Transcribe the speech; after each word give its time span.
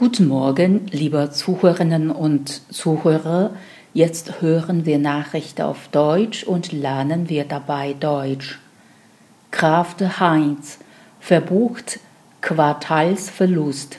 Guten 0.00 0.28
Morgen, 0.28 0.86
liebe 0.92 1.32
Zuhörerinnen 1.32 2.12
und 2.12 2.62
Zuhörer. 2.72 3.50
Jetzt 3.92 4.40
hören 4.40 4.86
wir 4.86 4.96
Nachrichten 4.96 5.62
auf 5.62 5.88
Deutsch 5.88 6.44
und 6.44 6.70
lernen 6.70 7.28
wir 7.28 7.44
dabei 7.44 7.94
Deutsch. 7.94 8.60
Kraft 9.50 10.20
Heinz 10.20 10.78
verbucht 11.18 11.98
Quartalsverlust. 12.42 13.98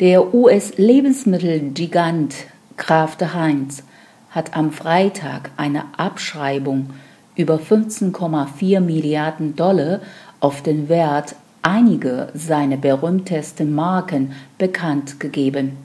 Der 0.00 0.32
US-Lebensmittelgigant 0.32 2.34
Kraft 2.78 3.34
Heinz 3.34 3.82
hat 4.30 4.56
am 4.56 4.72
Freitag 4.72 5.50
eine 5.58 5.84
Abschreibung 5.98 6.88
über 7.36 7.56
15,4 7.56 8.80
Milliarden 8.80 9.56
Dollar 9.56 10.00
auf 10.40 10.62
den 10.62 10.88
Wert 10.88 11.34
einige 11.62 12.28
seiner 12.34 12.76
berühmtesten 12.76 13.74
Marken 13.74 14.32
bekannt 14.58 15.20
gegeben. 15.20 15.78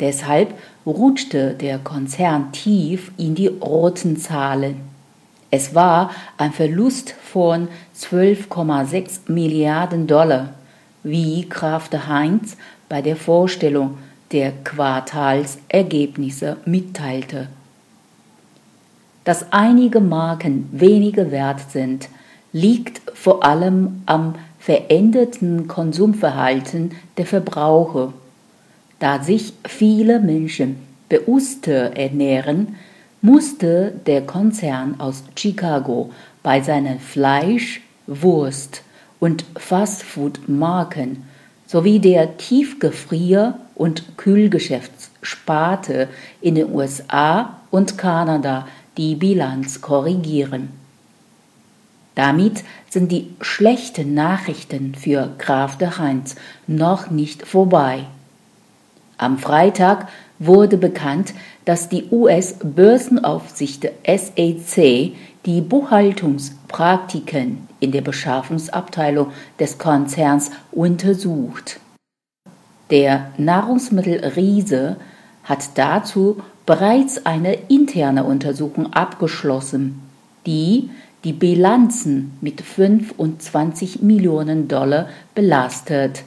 Deshalb 0.00 0.54
rutschte 0.86 1.54
der 1.54 1.78
Konzern 1.78 2.52
tief 2.52 3.10
in 3.16 3.34
die 3.34 3.48
roten 3.48 4.16
Zahlen. 4.16 4.80
Es 5.50 5.74
war 5.74 6.10
ein 6.36 6.52
Verlust 6.52 7.12
von 7.12 7.68
12,6 7.98 9.32
Milliarden 9.32 10.06
Dollar, 10.06 10.50
wie 11.02 11.48
Kraft 11.48 12.08
Heinz 12.08 12.56
bei 12.88 13.00
der 13.00 13.16
Vorstellung 13.16 13.98
der 14.32 14.52
Quartalsergebnisse 14.52 16.56
mitteilte. 16.64 17.48
Dass 19.24 19.52
einige 19.52 20.00
Marken 20.00 20.68
weniger 20.72 21.30
wert 21.30 21.70
sind, 21.70 22.08
liegt 22.52 23.00
vor 23.14 23.44
allem 23.44 24.02
am 24.06 24.34
veränderten 24.66 25.68
Konsumverhalten 25.68 26.90
der 27.18 27.24
Verbraucher. 27.24 28.12
Da 28.98 29.22
sich 29.22 29.52
viele 29.64 30.18
Menschen 30.18 30.74
bewusster 31.08 31.96
ernähren, 31.96 32.74
musste 33.22 33.92
der 34.06 34.22
Konzern 34.22 34.96
aus 34.98 35.22
Chicago 35.36 36.10
bei 36.42 36.60
seinen 36.62 36.98
Fleisch-, 36.98 37.80
Wurst- 38.08 38.82
und 39.20 39.44
Fastfood-Marken 39.56 41.22
sowie 41.68 42.00
der 42.00 42.36
Tiefgefrier- 42.36 43.54
und 43.76 44.16
Kühlgeschäftssparte 44.16 46.08
in 46.40 46.56
den 46.56 46.74
USA 46.74 47.60
und 47.70 47.96
Kanada 47.96 48.66
die 48.96 49.14
Bilanz 49.14 49.80
korrigieren. 49.80 50.85
Damit 52.16 52.64
sind 52.90 53.12
die 53.12 53.30
schlechten 53.40 54.14
Nachrichten 54.14 54.94
für 54.94 55.32
Graf 55.38 55.78
de 55.78 55.88
Heinz 55.98 56.34
noch 56.66 57.10
nicht 57.10 57.46
vorbei. 57.46 58.06
Am 59.18 59.38
Freitag 59.38 60.08
wurde 60.38 60.76
bekannt, 60.78 61.34
dass 61.66 61.88
die 61.88 62.08
US-Börsenaufsicht 62.10 63.86
SEC 64.06 65.12
die 65.44 65.60
Buchhaltungspraktiken 65.60 67.68
in 67.80 67.92
der 67.92 68.00
Beschaffungsabteilung 68.00 69.32
des 69.60 69.76
Konzerns 69.78 70.50
untersucht. 70.72 71.80
Der 72.90 73.30
Nahrungsmittelriese 73.36 74.96
hat 75.44 75.68
dazu 75.74 76.40
bereits 76.64 77.26
eine 77.26 77.52
interne 77.68 78.24
Untersuchung 78.24 78.94
abgeschlossen, 78.94 80.00
die 80.46 80.88
die 81.26 81.32
Bilanzen 81.32 82.38
mit 82.40 82.60
25 82.60 84.00
Millionen 84.00 84.68
Dollar 84.68 85.08
belastet 85.34 86.22